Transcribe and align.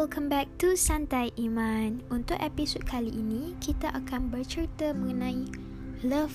welcome 0.00 0.32
back 0.32 0.48
to 0.56 0.72
Santai 0.80 1.28
Iman. 1.36 2.00
Untuk 2.08 2.40
episod 2.40 2.80
kali 2.88 3.12
ini, 3.12 3.52
kita 3.60 3.92
akan 3.92 4.32
bercerita 4.32 4.96
mengenai 4.96 5.44
love 6.00 6.32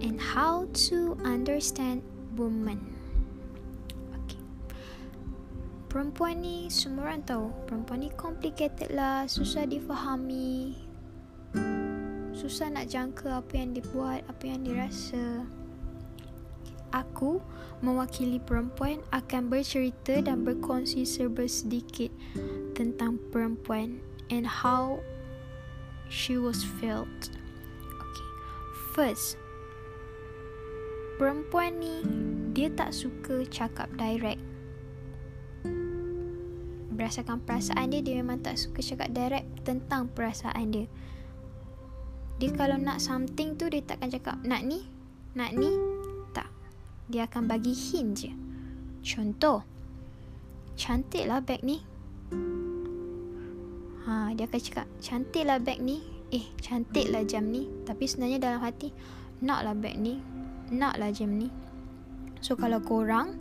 and 0.00 0.16
how 0.16 0.64
to 0.88 1.12
understand 1.20 2.00
woman. 2.40 2.80
Okay. 4.24 4.40
Perempuan 5.92 6.40
ni 6.40 6.72
semua 6.72 7.12
orang 7.12 7.20
tahu, 7.28 7.52
perempuan 7.68 8.00
ni 8.00 8.08
complicated 8.16 8.88
lah, 8.96 9.28
susah 9.28 9.68
difahami. 9.68 10.80
Susah 12.32 12.72
nak 12.72 12.88
jangka 12.88 13.44
apa 13.44 13.60
yang 13.60 13.76
dibuat, 13.76 14.24
apa 14.24 14.56
yang 14.56 14.64
dirasa. 14.64 15.44
Aku 16.96 17.44
mewakili 17.84 18.40
perempuan 18.40 19.04
akan 19.12 19.52
bercerita 19.52 20.24
dan 20.24 20.48
berkongsi 20.48 21.04
serba 21.04 21.44
sedikit 21.44 22.08
tentang 22.80 23.20
perempuan 23.28 24.00
and 24.32 24.48
how 24.48 25.04
she 26.08 26.40
was 26.40 26.64
felt. 26.80 27.28
Okay. 27.84 28.28
First, 28.96 29.36
perempuan 31.20 31.76
ni 31.76 32.00
dia 32.56 32.72
tak 32.72 32.96
suka 32.96 33.44
cakap 33.52 33.92
direct. 34.00 34.40
Berdasarkan 36.96 37.44
perasaan 37.44 37.92
dia, 37.92 38.00
dia 38.00 38.24
memang 38.24 38.40
tak 38.40 38.56
suka 38.56 38.80
cakap 38.80 39.12
direct 39.12 39.44
tentang 39.68 40.08
perasaan 40.16 40.72
dia. 40.72 40.88
Dia 42.40 42.56
kalau 42.56 42.80
nak 42.80 43.04
something 43.04 43.60
tu, 43.60 43.68
dia 43.68 43.84
takkan 43.84 44.08
cakap, 44.08 44.40
nak 44.40 44.64
ni, 44.64 44.88
nak 45.36 45.52
ni, 45.52 45.68
dia 47.10 47.26
akan 47.26 47.50
bagi 47.50 47.74
hint 47.74 48.22
je. 48.22 48.32
Contoh, 49.02 49.66
cantiklah 50.78 51.42
beg 51.42 51.66
ni. 51.66 51.82
Ha, 54.40 54.48
dia 54.48 54.48
akan 54.48 54.60
cakap, 54.64 54.86
cantiklah 55.04 55.60
beg 55.60 55.84
ni. 55.84 56.00
Eh, 56.32 56.48
cantiklah 56.64 57.28
jam 57.28 57.52
ni. 57.52 57.68
Tapi 57.84 58.08
sebenarnya 58.08 58.40
dalam 58.40 58.64
hati, 58.64 58.88
naklah 59.44 59.76
beg 59.76 60.00
ni. 60.00 60.16
Naklah 60.72 61.12
jam 61.12 61.36
ni. 61.36 61.52
So, 62.40 62.56
kalau 62.56 62.80
korang, 62.80 63.36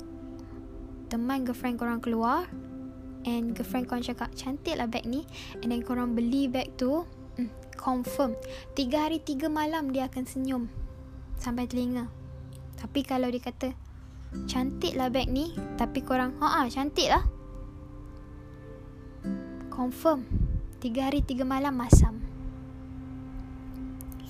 teman 1.08 1.48
girlfriend 1.48 1.80
korang 1.80 2.04
keluar, 2.04 2.52
and 3.24 3.56
girlfriend 3.56 3.88
korang 3.88 4.04
cakap, 4.04 4.28
cantiklah 4.36 4.92
beg 4.92 5.08
ni. 5.08 5.24
And 5.64 5.72
then 5.72 5.88
korang 5.88 6.20
beli 6.20 6.52
beg 6.52 6.76
tu, 6.76 7.08
hmm, 7.40 7.48
confirm. 7.80 8.36
Tiga 8.76 9.08
hari, 9.08 9.24
tiga 9.24 9.48
malam 9.48 9.96
dia 9.96 10.12
akan 10.12 10.28
senyum. 10.28 10.68
Sampai 11.40 11.72
telinga. 11.72 12.12
Tapi 12.76 13.08
kalau 13.08 13.32
dia 13.32 13.44
kata 13.44 13.76
Cantik 14.48 14.96
lah 14.96 15.12
beg 15.12 15.28
ni 15.28 15.52
Tapi 15.76 16.00
korang 16.00 16.40
Haa 16.40 16.72
cantik 16.72 17.12
lah 17.12 17.28
Confirm 19.68 20.39
Tiga 20.80 21.12
hari 21.12 21.20
tiga 21.20 21.44
malam 21.44 21.76
masam. 21.76 22.24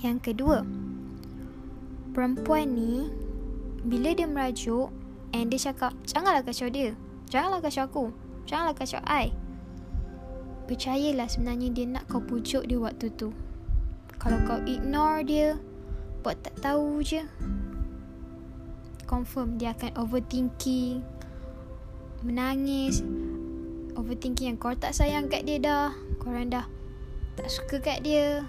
Yang 0.02 0.18
kedua 0.32 0.66
Perempuan 2.10 2.74
ni 2.74 3.06
Bila 3.86 4.10
dia 4.10 4.26
merajuk 4.26 4.90
And 5.30 5.46
dia 5.46 5.70
cakap 5.70 5.94
Janganlah 6.02 6.42
kacau 6.42 6.66
dia. 6.66 6.98
Janganlah 7.30 7.62
kacau 7.62 7.84
aku. 7.86 8.04
Janganlah 8.50 8.74
kacau 8.74 8.98
I. 9.06 9.30
Percayalah 10.66 11.30
sebenarnya 11.30 11.70
dia 11.70 11.86
nak 11.86 12.10
kau 12.10 12.18
pujuk 12.18 12.66
dia 12.66 12.82
waktu 12.82 13.14
tu. 13.14 13.30
Kalau 14.18 14.42
kau 14.42 14.58
ignore 14.66 15.22
dia 15.22 15.54
Buat 16.26 16.42
tak 16.42 16.58
tahu 16.58 16.98
je. 17.06 17.22
Confirm 19.06 19.54
dia 19.54 19.70
akan 19.70 19.94
overthinking 20.02 21.06
menangis 22.20 23.00
overthinking 23.96 24.54
yang 24.54 24.58
kau 24.60 24.76
tak 24.76 24.92
sayang 24.92 25.28
kat 25.32 25.48
dia 25.48 25.56
dah 25.56 25.88
korang 26.20 26.52
dah 26.52 26.68
tak 27.40 27.48
suka 27.48 27.80
kat 27.80 28.04
dia. 28.04 28.44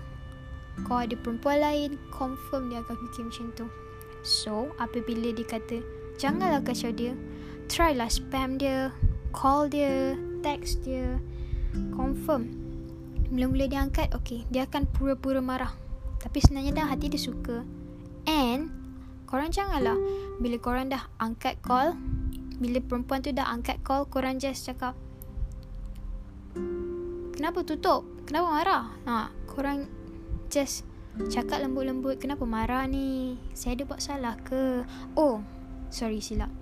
Kau 0.84 1.00
ada 1.00 1.16
perempuan 1.16 1.63
lain 1.63 1.95
confirm 2.12 2.68
dia 2.68 2.84
akan 2.84 2.95
fikir 3.07 3.23
macam 3.28 3.47
tu. 3.56 3.66
So 4.22 4.75
apabila 4.78 5.31
dia 5.31 5.47
kata 5.47 5.79
janganlah 6.19 6.59
kacau 6.62 6.91
dia. 6.91 7.16
Try 7.72 7.95
lah 7.95 8.12
spam 8.12 8.59
dia 8.59 8.91
call 9.31 9.72
dia 9.72 10.19
text 10.44 10.84
dia. 10.84 11.18
Confirm. 11.95 12.51
Mula-mula 13.31 13.66
dia 13.72 13.79
angkat 13.79 14.12
okay 14.12 14.44
dia 14.51 14.68
akan 14.68 14.84
pura-pura 14.91 15.40
marah. 15.40 15.72
Tapi 16.19 16.38
sebenarnya 16.44 16.84
dah 16.84 16.88
hati 16.91 17.07
dia 17.07 17.22
suka. 17.22 17.63
And 18.28 18.69
korang 19.25 19.56
janganlah. 19.56 19.95
Bila 20.44 20.59
korang 20.59 20.91
dah 20.91 21.07
angkat 21.24 21.63
call 21.63 21.95
bila 22.62 22.78
perempuan 22.78 23.25
tu 23.25 23.34
dah 23.34 23.50
angkat 23.50 23.81
call 23.81 24.06
korang 24.06 24.38
just 24.38 24.69
cakap 24.69 24.94
kenapa 27.41 27.66
tutup 27.66 28.06
kenapa 28.29 28.53
marah 28.53 28.85
ha 29.09 29.34
korang 29.50 29.90
just 30.53 30.85
cakap 31.34 31.66
lembut-lembut 31.66 32.22
kenapa 32.22 32.46
marah 32.46 32.85
ni 32.85 33.41
saya 33.57 33.74
ada 33.74 33.90
buat 33.90 33.97
salah 33.97 34.38
ke 34.46 34.85
oh 35.18 35.41
sorry 35.90 36.22
silap 36.22 36.53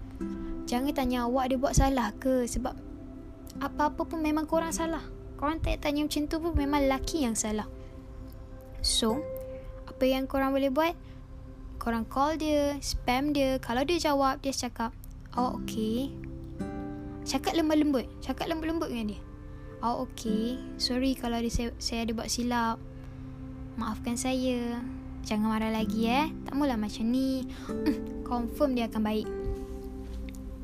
jangan 0.63 0.95
tanya 0.95 1.27
awak 1.27 1.51
ada 1.51 1.59
buat 1.59 1.75
salah 1.75 2.15
ke 2.15 2.47
sebab 2.47 2.79
apa-apa 3.59 4.07
pun 4.07 4.23
memang 4.23 4.47
korang 4.47 4.71
salah 4.71 5.03
korang 5.35 5.59
tak 5.59 5.83
tanya 5.83 6.07
macam 6.07 6.31
tu 6.31 6.39
pun 6.39 6.55
memang 6.55 6.87
lelaki 6.87 7.27
yang 7.27 7.35
salah 7.35 7.67
so 8.79 9.19
apa 9.83 10.07
yang 10.07 10.31
korang 10.31 10.55
boleh 10.55 10.71
buat 10.71 10.95
korang 11.75 12.07
call 12.07 12.35
dia, 12.35 12.75
spam 12.83 13.31
dia. 13.31 13.55
Kalau 13.63 13.87
dia 13.87 14.11
jawab, 14.11 14.43
dia 14.43 14.51
cakap, 14.51 14.91
oh 15.39 15.55
okay. 15.63 16.11
Cakap 17.23 17.55
lembut-lembut. 17.55 18.03
Cakap 18.19 18.51
lembut-lembut 18.51 18.91
dengan 18.91 19.15
dia. 19.15 19.21
Oh 19.79 20.03
okay. 20.03 20.59
Sorry 20.75 21.15
kalau 21.15 21.39
dia, 21.39 21.51
saya, 21.51 21.69
saya 21.79 22.03
ada 22.03 22.11
buat 22.11 22.27
silap. 22.27 22.77
Maafkan 23.79 24.19
saya. 24.19 24.83
Jangan 25.23 25.55
marah 25.55 25.71
lagi 25.71 26.07
eh. 26.07 26.27
Tak 26.43 26.55
mula 26.55 26.75
macam 26.75 27.07
ni. 27.07 27.47
Hmm, 27.67 28.23
confirm 28.27 28.75
dia 28.75 28.91
akan 28.91 29.01
baik. 29.03 29.27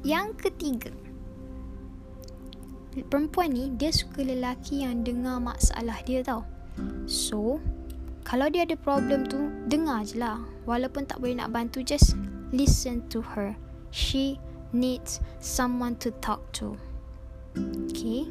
Yang 0.03 0.27
ketiga. 0.37 0.91
Perempuan 3.07 3.51
ni, 3.51 3.71
dia 3.75 3.91
suka 3.91 4.23
lelaki 4.23 4.83
yang 4.87 5.03
dengar 5.03 5.39
masalah 5.39 5.99
dia 6.07 6.23
tau. 6.23 6.47
So, 7.07 7.59
kalau 8.23 8.47
dia 8.47 8.63
ada 8.63 8.79
problem 8.79 9.27
tu, 9.27 9.51
dengar 9.67 10.07
je 10.07 10.19
lah. 10.19 10.39
Walaupun 10.63 11.07
tak 11.07 11.19
boleh 11.19 11.39
nak 11.39 11.51
bantu, 11.51 11.83
just 11.83 12.15
listen 12.55 13.03
to 13.11 13.19
her. 13.19 13.55
She 13.91 14.39
needs 14.71 15.19
someone 15.43 15.99
to 16.03 16.11
talk 16.23 16.43
to. 16.59 16.75
Okay? 17.91 18.27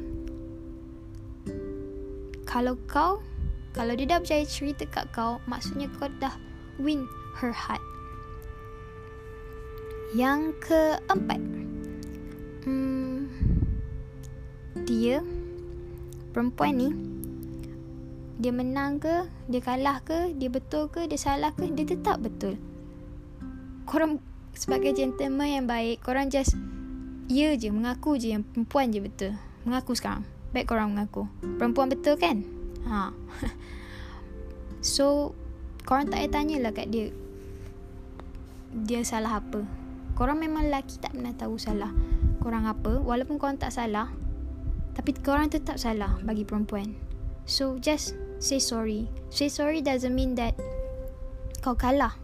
Kalau 2.55 2.79
kau, 2.87 3.19
kalau 3.75 3.99
dia 3.99 4.15
dah 4.15 4.23
percaya 4.23 4.47
cerita 4.47 4.87
kat 4.87 5.11
kau, 5.11 5.43
maksudnya 5.43 5.91
kau 5.99 6.07
dah 6.23 6.31
win 6.79 7.03
her 7.35 7.51
heart. 7.51 7.83
Yang 10.15 10.55
keempat, 10.63 11.43
hmm, 12.63 13.27
dia, 14.87 15.19
perempuan 16.31 16.79
ni, 16.79 16.89
dia 18.39 18.55
menang 18.55 19.03
ke, 19.03 19.27
dia 19.51 19.59
kalah 19.59 19.99
ke, 20.07 20.31
dia 20.39 20.47
betul 20.47 20.87
ke, 20.87 21.11
dia 21.11 21.19
salah 21.19 21.51
ke, 21.51 21.67
dia 21.75 21.83
tetap 21.83 22.23
betul. 22.23 22.55
Korang 23.83 24.23
sebagai 24.55 24.95
gentleman 24.95 25.59
yang 25.59 25.67
baik, 25.67 25.99
korang 25.99 26.31
just 26.31 26.55
ya 27.27 27.51
je, 27.59 27.67
mengaku 27.67 28.15
je 28.15 28.31
yang 28.31 28.47
perempuan 28.47 28.95
je 28.95 29.03
betul. 29.03 29.35
Mengaku 29.67 29.91
sekarang. 29.91 30.34
Baik 30.55 30.71
korang 30.71 30.95
mengaku. 30.95 31.27
Perempuan 31.59 31.91
betul 31.91 32.15
kan? 32.15 32.47
Ha. 32.87 33.11
so, 34.95 35.35
korang 35.83 36.07
tak 36.07 36.23
payah 36.23 36.31
tanyalah 36.31 36.71
kat 36.71 36.87
dia. 36.87 37.11
Dia 38.71 39.03
salah 39.03 39.43
apa. 39.43 39.67
Korang 40.15 40.39
memang 40.39 40.71
lelaki 40.71 40.95
tak 41.03 41.11
pernah 41.11 41.35
tahu 41.35 41.59
salah. 41.59 41.91
Korang 42.39 42.71
apa, 42.71 43.03
walaupun 43.03 43.35
korang 43.35 43.59
tak 43.59 43.75
salah, 43.75 44.15
tapi 44.95 45.11
korang 45.19 45.51
tetap 45.51 45.75
salah 45.75 46.15
bagi 46.23 46.47
perempuan. 46.47 46.95
So, 47.43 47.75
just 47.75 48.15
say 48.39 48.63
sorry. 48.63 49.11
Say 49.27 49.51
sorry 49.51 49.83
doesn't 49.83 50.15
mean 50.15 50.39
that 50.39 50.55
kau 51.59 51.75
kalah. 51.75 52.15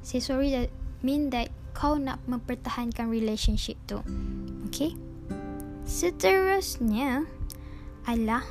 Say 0.00 0.24
sorry 0.24 0.48
that 0.48 0.72
mean 1.04 1.28
that 1.28 1.52
kau 1.76 2.00
nak 2.00 2.24
mempertahankan 2.24 3.12
relationship 3.12 3.76
tu. 3.84 4.00
Okay? 4.72 4.96
Seterusnya 5.84 7.28
adalah 8.06 8.46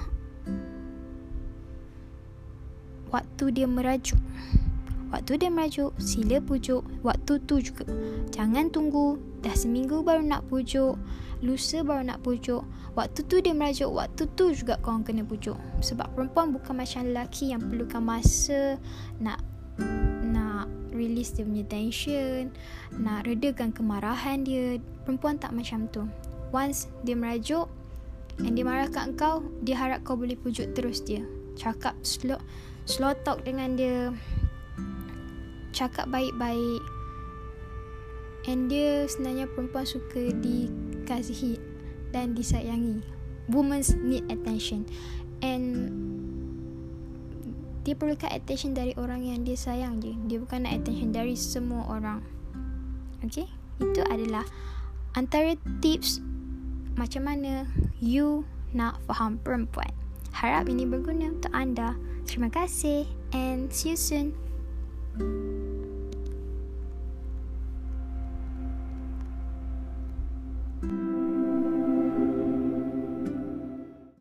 waktu 3.09 3.45
dia 3.55 3.67
merajuk. 3.67 4.19
Waktu 5.15 5.39
dia 5.39 5.47
merajuk, 5.47 5.95
sila 5.95 6.43
pujuk. 6.43 6.83
Waktu 6.99 7.39
tu 7.47 7.63
juga. 7.63 7.87
Jangan 8.35 8.67
tunggu. 8.67 9.15
Dah 9.39 9.55
seminggu 9.55 10.03
baru 10.03 10.19
nak 10.27 10.43
pujuk. 10.51 10.99
Lusa 11.39 11.87
baru 11.87 12.03
nak 12.03 12.19
pujuk. 12.19 12.67
Waktu 12.95 13.27
tu 13.27 13.43
dia 13.43 13.51
merajuk 13.51 13.91
waktu 13.91 14.23
tu 14.39 14.51
juga 14.51 14.75
kau 14.83 14.99
kena 15.03 15.23
pujuk. 15.23 15.55
Sebab 15.79 16.15
perempuan 16.15 16.55
bukan 16.55 16.79
macam 16.79 17.07
lelaki 17.11 17.51
yang 17.51 17.63
perlukan 17.63 18.03
masa 18.03 18.79
nak 19.19 19.43
nak 20.31 20.71
release 20.95 21.35
dia 21.35 21.43
punya 21.43 21.67
tension 21.67 22.55
nak 22.95 23.27
redakan 23.27 23.75
kemarahan 23.75 24.43
dia. 24.43 24.79
Perempuan 25.03 25.35
tak 25.39 25.51
macam 25.51 25.87
tu. 25.91 26.07
Once 26.55 26.87
dia 27.03 27.19
merajuk 27.19 27.67
And 28.43 28.57
dia 28.59 28.67
marah 28.67 28.91
kat 28.91 29.15
kau 29.15 29.45
Dia 29.63 29.79
harap 29.79 30.03
kau 30.03 30.19
boleh 30.19 30.35
pujuk 30.35 30.75
terus 30.75 30.99
dia 30.99 31.23
Cakap 31.55 31.95
slow 32.03 32.39
Slow 32.83 33.15
talk 33.23 33.47
dengan 33.47 33.79
dia 33.79 34.11
Cakap 35.71 36.11
baik-baik 36.11 36.83
And 38.45 38.67
dia 38.67 39.07
sebenarnya 39.07 39.47
perempuan 39.47 39.87
suka 39.87 40.35
dikasihi 40.35 41.55
Dan 42.11 42.35
disayangi 42.35 42.99
Women 43.47 43.81
need 44.03 44.27
attention 44.27 44.83
And 45.39 45.93
dia 47.85 47.93
perlukan 47.93 48.33
attention 48.33 48.73
dari 48.73 48.97
orang 48.97 49.21
yang 49.21 49.45
dia 49.45 49.53
sayang 49.53 50.01
je. 50.01 50.17
Dia 50.25 50.41
bukan 50.41 50.65
nak 50.65 50.81
attention 50.81 51.13
dari 51.13 51.38
semua 51.38 51.85
orang. 51.85 52.17
Okay? 53.21 53.45
Itu 53.77 54.01
adalah 54.09 54.41
antara 55.13 55.53
tips 55.85 56.17
macam 56.97 57.29
mana 57.29 57.69
you 58.00 58.47
nak 58.75 59.00
faham 59.07 59.39
perempuan. 59.39 59.92
Harap 60.36 60.68
ini 60.68 60.83
berguna 60.83 61.31
untuk 61.31 61.51
anda. 61.56 61.95
Terima 62.27 62.51
kasih 62.51 63.07
and 63.31 63.71
see 63.71 63.95
you 63.95 64.00
soon. 64.00 64.36